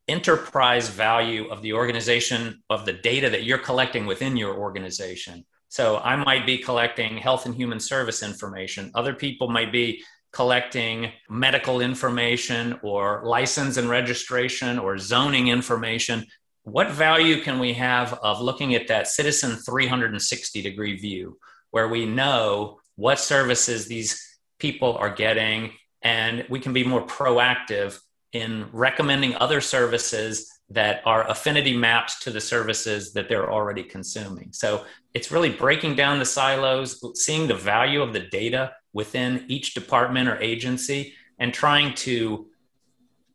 enterprise 0.07 0.89
value 0.89 1.47
of 1.49 1.61
the 1.61 1.73
organization, 1.73 2.61
of 2.69 2.85
the 2.85 2.93
data 2.93 3.29
that 3.29 3.43
you're 3.43 3.57
collecting 3.57 4.05
within 4.05 4.37
your 4.37 4.55
organization. 4.55 5.45
So 5.69 5.97
I 5.97 6.15
might 6.15 6.45
be 6.45 6.59
collecting 6.59 7.17
health 7.17 7.45
and 7.45 7.55
human 7.55 7.79
service 7.79 8.21
information. 8.21 8.91
Other 8.93 9.13
people 9.13 9.49
might 9.49 9.71
be 9.71 10.03
collecting 10.31 11.11
medical 11.29 11.81
information 11.81 12.79
or 12.83 13.21
license 13.25 13.77
and 13.77 13.89
registration 13.89 14.77
or 14.77 14.97
zoning 14.97 15.47
information. 15.47 16.25
What 16.63 16.91
value 16.91 17.41
can 17.41 17.57
we 17.57 17.73
have 17.73 18.13
of 18.13 18.41
looking 18.41 18.75
at 18.75 18.87
that 18.89 19.07
citizen 19.07 19.55
360 19.55 20.61
degree 20.61 20.97
view 20.97 21.37
where 21.71 21.87
we 21.87 22.05
know 22.05 22.79
what 22.95 23.19
services 23.19 23.87
these 23.87 24.34
people 24.59 24.95
are 24.97 25.13
getting 25.13 25.71
and 26.01 26.45
we 26.49 26.59
can 26.59 26.73
be 26.73 26.83
more 26.83 27.05
proactive 27.05 27.99
in 28.31 28.67
recommending 28.71 29.35
other 29.35 29.61
services 29.61 30.49
that 30.69 31.01
are 31.05 31.29
affinity 31.29 31.75
mapped 31.75 32.21
to 32.21 32.31
the 32.31 32.41
services 32.41 33.13
that 33.13 33.29
they're 33.29 33.51
already 33.51 33.83
consuming. 33.83 34.51
So 34.51 34.85
it's 35.13 35.31
really 35.31 35.51
breaking 35.51 35.95
down 35.95 36.19
the 36.19 36.25
silos, 36.25 37.01
seeing 37.15 37.47
the 37.47 37.55
value 37.55 38.01
of 38.01 38.13
the 38.13 38.21
data 38.21 38.73
within 38.93 39.45
each 39.47 39.73
department 39.73 40.27
or 40.27 40.41
agency, 40.41 41.13
and 41.39 41.53
trying 41.53 41.93
to 41.95 42.47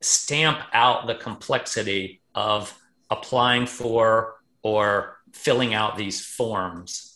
stamp 0.01 0.61
out 0.73 1.07
the 1.07 1.15
complexity 1.15 2.23
of 2.35 2.77
applying 3.11 3.67
for 3.67 4.37
or 4.63 5.19
filling 5.33 5.75
out 5.75 5.97
these 5.97 6.25
forms. 6.25 7.10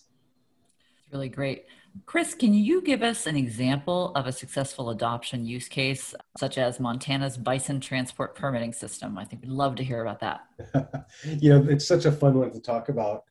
Really 1.14 1.28
great. 1.28 1.66
Chris, 2.06 2.34
can 2.34 2.52
you 2.52 2.82
give 2.82 3.04
us 3.04 3.28
an 3.28 3.36
example 3.36 4.10
of 4.16 4.26
a 4.26 4.32
successful 4.32 4.90
adoption 4.90 5.46
use 5.46 5.68
case, 5.68 6.12
such 6.36 6.58
as 6.58 6.80
Montana's 6.80 7.36
bison 7.36 7.78
transport 7.78 8.34
permitting 8.34 8.72
system? 8.72 9.16
I 9.16 9.24
think 9.24 9.42
we'd 9.42 9.52
love 9.52 9.76
to 9.76 9.84
hear 9.84 10.02
about 10.02 10.18
that. 10.18 11.06
you 11.38 11.50
know, 11.50 11.64
it's 11.70 11.86
such 11.86 12.04
a 12.04 12.10
fun 12.10 12.36
one 12.36 12.50
to 12.50 12.60
talk 12.60 12.88
about. 12.88 13.22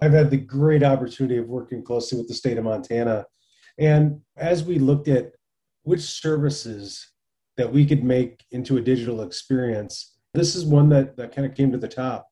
I've 0.00 0.12
had 0.12 0.30
the 0.30 0.36
great 0.36 0.84
opportunity 0.84 1.36
of 1.36 1.48
working 1.48 1.82
closely 1.82 2.16
with 2.16 2.28
the 2.28 2.34
state 2.34 2.58
of 2.58 2.64
Montana. 2.64 3.26
And 3.76 4.20
as 4.36 4.62
we 4.62 4.78
looked 4.78 5.08
at 5.08 5.32
which 5.82 6.02
services 6.02 7.10
that 7.56 7.72
we 7.72 7.84
could 7.84 8.04
make 8.04 8.44
into 8.52 8.76
a 8.76 8.80
digital 8.80 9.22
experience, 9.22 10.16
this 10.32 10.54
is 10.54 10.64
one 10.64 10.88
that, 10.90 11.16
that 11.16 11.34
kind 11.34 11.44
of 11.44 11.56
came 11.56 11.72
to 11.72 11.78
the 11.78 11.88
top 11.88 12.28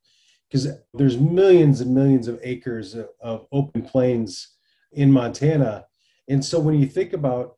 because 0.49 0.69
there's 0.95 1.19
millions 1.19 1.81
and 1.81 1.93
millions 1.93 2.29
of 2.29 2.39
acres 2.45 2.95
of, 2.95 3.09
of 3.21 3.47
open 3.51 3.83
plains 3.83 4.57
in 4.93 5.11
Montana. 5.11 5.85
And 6.29 6.45
so 6.45 6.61
when 6.61 6.79
you 6.79 6.87
think 6.87 7.13
about 7.13 7.57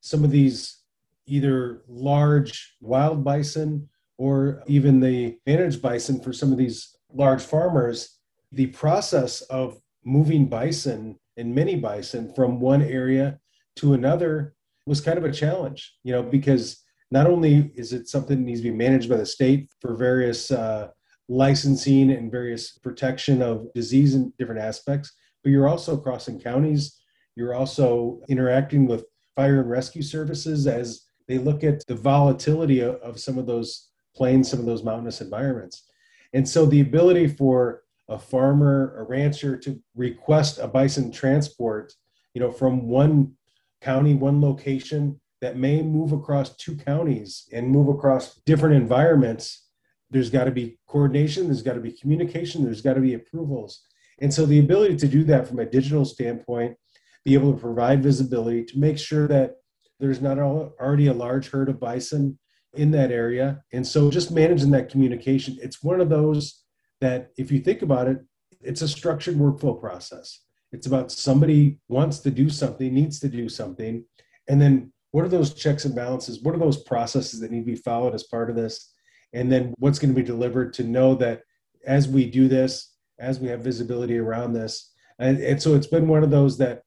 some 0.00 0.24
of 0.24 0.30
these 0.30 0.78
either 1.26 1.82
large 1.88 2.76
wild 2.80 3.24
bison 3.24 3.88
or 4.18 4.62
even 4.66 5.00
the 5.00 5.36
managed 5.46 5.82
bison 5.82 6.20
for 6.20 6.32
some 6.32 6.52
of 6.52 6.58
these 6.58 6.96
large 7.12 7.42
farmers, 7.42 8.18
the 8.52 8.68
process 8.68 9.42
of 9.42 9.78
moving 10.04 10.46
bison 10.46 11.18
and 11.36 11.54
many 11.54 11.76
bison 11.76 12.32
from 12.34 12.60
one 12.60 12.82
area 12.82 13.38
to 13.76 13.92
another 13.92 14.54
was 14.86 15.00
kind 15.00 15.18
of 15.18 15.24
a 15.24 15.32
challenge, 15.32 15.96
you 16.04 16.12
know, 16.12 16.22
because 16.22 16.82
not 17.10 17.26
only 17.26 17.72
is 17.74 17.92
it 17.92 18.08
something 18.08 18.38
that 18.38 18.44
needs 18.44 18.60
to 18.60 18.70
be 18.70 18.76
managed 18.76 19.08
by 19.08 19.16
the 19.16 19.26
state 19.26 19.68
for 19.80 19.96
various 19.96 20.50
uh, 20.50 20.88
licensing 21.28 22.10
and 22.12 22.30
various 22.30 22.78
protection 22.78 23.42
of 23.42 23.66
disease 23.74 24.14
and 24.14 24.36
different 24.38 24.60
aspects, 24.60 25.12
but 25.46 25.52
you're 25.52 25.68
also 25.68 25.96
crossing 25.96 26.40
counties. 26.40 26.98
You're 27.36 27.54
also 27.54 28.20
interacting 28.28 28.88
with 28.88 29.04
fire 29.36 29.60
and 29.60 29.70
rescue 29.70 30.02
services 30.02 30.66
as 30.66 31.02
they 31.28 31.38
look 31.38 31.62
at 31.62 31.86
the 31.86 31.94
volatility 31.94 32.82
of, 32.82 33.20
some 33.20 33.38
of 33.38 33.46
those 33.46 33.90
plains, 34.16 34.50
some 34.50 34.58
of 34.58 34.66
those 34.66 34.82
mountainous 34.82 35.20
environments. 35.20 35.84
And 36.32 36.48
so 36.48 36.66
the 36.66 36.80
ability 36.80 37.28
for 37.28 37.84
a 38.08 38.18
farmer, 38.18 38.96
a 38.98 39.04
rancher 39.04 39.56
to 39.58 39.80
request 39.94 40.58
a 40.58 40.66
bison 40.66 41.12
transport, 41.12 41.92
you 42.34 42.40
know, 42.40 42.50
from 42.50 42.88
one 42.88 43.34
county, 43.80 44.14
one 44.14 44.40
location 44.40 45.20
that 45.42 45.56
may 45.56 45.80
move 45.80 46.10
across 46.10 46.56
two 46.56 46.74
counties 46.74 47.48
and 47.52 47.70
move 47.70 47.86
across 47.86 48.40
different 48.46 48.74
environments, 48.74 49.68
there's 50.10 50.28
got 50.28 50.46
to 50.46 50.50
be 50.50 50.80
coordination, 50.88 51.44
there's 51.44 51.62
got 51.62 51.74
to 51.74 51.80
be 51.80 51.92
communication, 51.92 52.64
there's 52.64 52.82
got 52.82 52.94
to 52.94 53.00
be 53.00 53.14
approvals. 53.14 53.82
And 54.20 54.32
so 54.32 54.46
the 54.46 54.58
ability 54.58 54.96
to 54.96 55.08
do 55.08 55.24
that 55.24 55.46
from 55.46 55.58
a 55.58 55.66
digital 55.66 56.04
standpoint, 56.04 56.76
be 57.24 57.34
able 57.34 57.52
to 57.52 57.60
provide 57.60 58.02
visibility 58.02 58.64
to 58.64 58.78
make 58.78 58.98
sure 58.98 59.26
that 59.28 59.56
there's 59.98 60.20
not 60.20 60.38
already 60.38 61.06
a 61.06 61.14
large 61.14 61.50
herd 61.50 61.68
of 61.68 61.80
bison 61.80 62.38
in 62.74 62.90
that 62.92 63.10
area. 63.10 63.62
And 63.72 63.86
so 63.86 64.10
just 64.10 64.30
managing 64.30 64.70
that 64.72 64.90
communication, 64.90 65.56
it's 65.60 65.82
one 65.82 66.00
of 66.00 66.08
those 66.08 66.62
that 67.00 67.30
if 67.36 67.50
you 67.50 67.60
think 67.60 67.82
about 67.82 68.08
it, 68.08 68.18
it's 68.60 68.82
a 68.82 68.88
structured 68.88 69.36
workflow 69.36 69.78
process. 69.78 70.40
It's 70.72 70.86
about 70.86 71.12
somebody 71.12 71.78
wants 71.88 72.18
to 72.20 72.30
do 72.30 72.48
something, 72.50 72.92
needs 72.92 73.20
to 73.20 73.28
do 73.28 73.48
something. 73.48 74.04
And 74.48 74.60
then 74.60 74.92
what 75.12 75.24
are 75.24 75.28
those 75.28 75.54
checks 75.54 75.84
and 75.84 75.94
balances? 75.94 76.42
What 76.42 76.54
are 76.54 76.58
those 76.58 76.82
processes 76.82 77.40
that 77.40 77.50
need 77.50 77.60
to 77.60 77.72
be 77.72 77.76
followed 77.76 78.14
as 78.14 78.24
part 78.24 78.50
of 78.50 78.56
this? 78.56 78.92
And 79.32 79.50
then 79.50 79.74
what's 79.78 79.98
going 79.98 80.14
to 80.14 80.20
be 80.20 80.26
delivered 80.26 80.72
to 80.74 80.84
know 80.84 81.14
that 81.16 81.42
as 81.86 82.08
we 82.08 82.28
do 82.28 82.48
this, 82.48 82.95
as 83.18 83.40
we 83.40 83.48
have 83.48 83.60
visibility 83.60 84.18
around 84.18 84.52
this. 84.52 84.92
And, 85.18 85.38
and 85.38 85.60
so 85.60 85.74
it's 85.74 85.86
been 85.86 86.08
one 86.08 86.22
of 86.22 86.30
those 86.30 86.58
that 86.58 86.82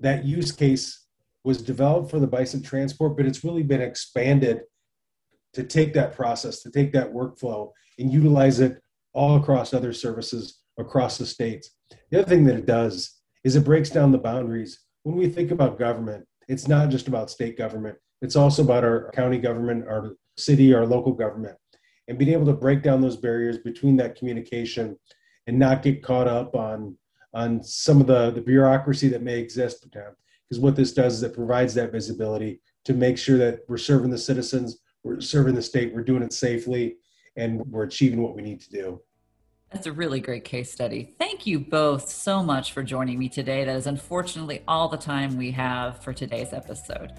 that 0.00 0.24
use 0.24 0.52
case 0.52 1.06
was 1.44 1.62
developed 1.62 2.10
for 2.10 2.20
the 2.20 2.26
bison 2.26 2.62
transport, 2.62 3.16
but 3.16 3.26
it's 3.26 3.42
really 3.42 3.62
been 3.62 3.80
expanded 3.80 4.60
to 5.54 5.64
take 5.64 5.94
that 5.94 6.14
process, 6.14 6.62
to 6.62 6.70
take 6.70 6.92
that 6.92 7.12
workflow 7.12 7.70
and 7.98 8.12
utilize 8.12 8.60
it 8.60 8.80
all 9.12 9.36
across 9.36 9.74
other 9.74 9.92
services 9.92 10.60
across 10.78 11.18
the 11.18 11.26
states. 11.26 11.70
The 12.10 12.20
other 12.20 12.28
thing 12.28 12.44
that 12.44 12.56
it 12.56 12.66
does 12.66 13.18
is 13.44 13.56
it 13.56 13.64
breaks 13.64 13.90
down 13.90 14.12
the 14.12 14.18
boundaries. 14.18 14.80
When 15.02 15.16
we 15.16 15.28
think 15.28 15.50
about 15.50 15.78
government, 15.78 16.26
it's 16.48 16.68
not 16.68 16.90
just 16.90 17.08
about 17.08 17.30
state 17.30 17.58
government, 17.58 17.96
it's 18.22 18.36
also 18.36 18.62
about 18.62 18.84
our 18.84 19.10
county 19.12 19.38
government, 19.38 19.86
our 19.88 20.16
city, 20.36 20.74
our 20.74 20.86
local 20.86 21.12
government, 21.12 21.56
and 22.08 22.18
being 22.18 22.32
able 22.32 22.46
to 22.46 22.52
break 22.52 22.82
down 22.82 23.00
those 23.00 23.16
barriers 23.16 23.58
between 23.58 23.96
that 23.96 24.16
communication 24.16 24.96
and 25.48 25.58
not 25.58 25.82
get 25.82 26.02
caught 26.02 26.28
up 26.28 26.54
on 26.54 26.96
on 27.34 27.62
some 27.62 28.00
of 28.00 28.06
the, 28.06 28.30
the 28.30 28.40
bureaucracy 28.40 29.08
that 29.08 29.22
may 29.22 29.38
exist 29.38 29.86
because 29.90 30.60
what 30.60 30.76
this 30.76 30.92
does 30.92 31.14
is 31.14 31.22
it 31.22 31.34
provides 31.34 31.74
that 31.74 31.92
visibility 31.92 32.60
to 32.84 32.94
make 32.94 33.18
sure 33.18 33.36
that 33.36 33.60
we're 33.68 33.76
serving 33.76 34.10
the 34.10 34.18
citizens 34.18 34.78
we're 35.02 35.20
serving 35.20 35.54
the 35.54 35.62
state 35.62 35.92
we're 35.94 36.02
doing 36.02 36.22
it 36.22 36.32
safely 36.32 36.96
and 37.36 37.60
we're 37.66 37.84
achieving 37.84 38.22
what 38.22 38.36
we 38.36 38.42
need 38.42 38.60
to 38.60 38.70
do 38.70 39.00
that's 39.70 39.86
a 39.86 39.92
really 39.92 40.20
great 40.20 40.44
case 40.44 40.72
study. 40.72 41.14
Thank 41.18 41.46
you 41.46 41.60
both 41.60 42.08
so 42.08 42.42
much 42.42 42.72
for 42.72 42.82
joining 42.82 43.18
me 43.18 43.28
today. 43.28 43.66
That 43.66 43.76
is 43.76 43.86
unfortunately 43.86 44.62
all 44.66 44.88
the 44.88 44.96
time 44.96 45.36
we 45.36 45.50
have 45.50 46.02
for 46.02 46.14
today's 46.14 46.54
episode. 46.54 47.12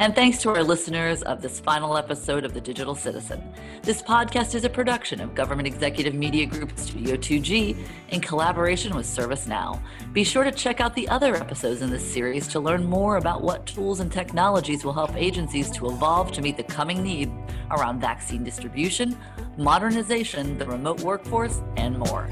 And 0.00 0.14
thanks 0.14 0.38
to 0.38 0.48
our 0.48 0.62
listeners 0.62 1.20
of 1.24 1.42
this 1.42 1.60
final 1.60 1.94
episode 1.94 2.46
of 2.46 2.54
The 2.54 2.60
Digital 2.62 2.94
Citizen. 2.94 3.44
This 3.82 4.00
podcast 4.00 4.54
is 4.54 4.64
a 4.64 4.70
production 4.70 5.20
of 5.20 5.34
Government 5.34 5.68
Executive 5.68 6.14
Media 6.14 6.46
Group 6.46 6.72
Studio 6.78 7.16
2G 7.16 7.76
in 8.08 8.20
collaboration 8.22 8.96
with 8.96 9.04
ServiceNow. 9.04 9.78
Be 10.14 10.24
sure 10.24 10.42
to 10.42 10.52
check 10.52 10.80
out 10.80 10.94
the 10.94 11.06
other 11.10 11.36
episodes 11.36 11.82
in 11.82 11.90
this 11.90 12.10
series 12.10 12.48
to 12.48 12.60
learn 12.60 12.86
more 12.86 13.18
about 13.18 13.42
what 13.42 13.66
tools 13.66 14.00
and 14.00 14.10
technologies 14.10 14.86
will 14.86 14.94
help 14.94 15.14
agencies 15.16 15.70
to 15.72 15.90
evolve 15.90 16.32
to 16.32 16.40
meet 16.40 16.56
the 16.56 16.62
coming 16.62 17.02
need 17.02 17.30
around 17.70 18.00
vaccine 18.00 18.42
distribution, 18.42 19.14
modernization, 19.58 20.56
the 20.56 20.64
remote 20.64 21.02
workforce, 21.02 21.60
and 21.76 21.98
more. 21.98 22.26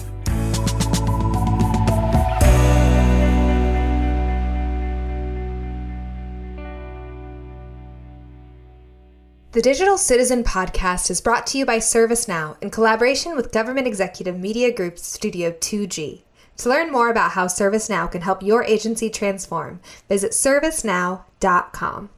The 9.53 9.63
Digital 9.63 9.97
Citizen 9.97 10.45
podcast 10.45 11.11
is 11.11 11.23
brought 11.23 11.47
to 11.47 11.59
you 11.59 11.65
by 11.65 11.79
ServiceNow 11.79 12.63
in 12.63 12.69
collaboration 12.69 13.35
with 13.35 13.51
Government 13.51 13.87
Executive 13.87 14.39
Media 14.39 14.71
Group's 14.71 15.07
Studio 15.07 15.53
2G. 15.53 16.21
To 16.59 16.69
learn 16.69 16.93
more 16.93 17.09
about 17.11 17.31
how 17.31 17.47
ServiceNow 17.47 18.13
can 18.13 18.21
help 18.21 18.43
your 18.43 18.63
agency 18.65 19.09
transform, 19.09 19.81
visit 20.07 20.33
servicenow.com. 20.33 22.11